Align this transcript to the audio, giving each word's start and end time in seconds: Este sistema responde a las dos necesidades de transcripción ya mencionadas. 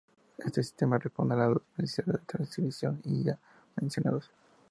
Este 0.39 0.63
sistema 0.63 0.97
responde 0.97 1.35
a 1.35 1.37
las 1.37 1.49
dos 1.49 1.61
necesidades 1.77 2.21
de 2.21 2.25
transcripción 2.25 2.99
ya 3.05 3.37
mencionadas. 3.75 4.31